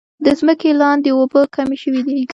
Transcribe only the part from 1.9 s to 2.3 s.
دي.